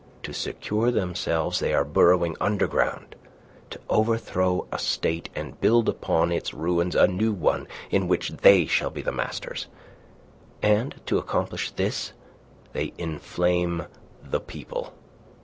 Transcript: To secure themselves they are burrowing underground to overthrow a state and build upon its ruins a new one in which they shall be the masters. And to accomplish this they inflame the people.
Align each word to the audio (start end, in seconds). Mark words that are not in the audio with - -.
To 0.23 0.33
secure 0.33 0.89
themselves 0.89 1.59
they 1.59 1.75
are 1.75 1.85
burrowing 1.85 2.35
underground 2.41 3.15
to 3.69 3.79
overthrow 3.87 4.65
a 4.71 4.79
state 4.79 5.29
and 5.35 5.61
build 5.61 5.87
upon 5.87 6.31
its 6.31 6.55
ruins 6.55 6.95
a 6.95 7.05
new 7.07 7.31
one 7.31 7.67
in 7.91 8.07
which 8.07 8.31
they 8.37 8.65
shall 8.65 8.89
be 8.89 9.03
the 9.03 9.11
masters. 9.11 9.67
And 10.63 10.99
to 11.05 11.19
accomplish 11.19 11.69
this 11.69 12.13
they 12.73 12.93
inflame 12.97 13.85
the 14.23 14.39
people. 14.39 14.91